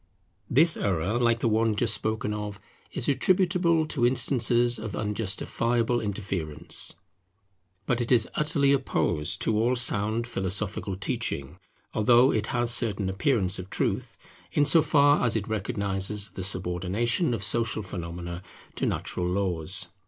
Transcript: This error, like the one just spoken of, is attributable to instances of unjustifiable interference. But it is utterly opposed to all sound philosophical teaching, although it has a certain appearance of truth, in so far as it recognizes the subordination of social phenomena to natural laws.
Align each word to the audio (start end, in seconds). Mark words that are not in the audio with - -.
This 0.49 0.75
error, 0.77 1.19
like 1.19 1.41
the 1.41 1.47
one 1.47 1.75
just 1.75 1.93
spoken 1.93 2.33
of, 2.33 2.59
is 2.91 3.07
attributable 3.07 3.85
to 3.89 4.03
instances 4.03 4.79
of 4.79 4.95
unjustifiable 4.95 6.01
interference. 6.01 6.95
But 7.85 8.01
it 8.01 8.11
is 8.11 8.27
utterly 8.33 8.71
opposed 8.73 9.43
to 9.43 9.55
all 9.55 9.75
sound 9.75 10.25
philosophical 10.25 10.95
teaching, 10.95 11.59
although 11.93 12.31
it 12.33 12.47
has 12.47 12.71
a 12.71 12.73
certain 12.73 13.09
appearance 13.09 13.59
of 13.59 13.69
truth, 13.69 14.17
in 14.51 14.65
so 14.65 14.81
far 14.81 15.23
as 15.23 15.35
it 15.35 15.47
recognizes 15.47 16.31
the 16.31 16.43
subordination 16.43 17.35
of 17.35 17.43
social 17.43 17.83
phenomena 17.83 18.41
to 18.77 18.87
natural 18.87 19.27
laws. 19.27 19.85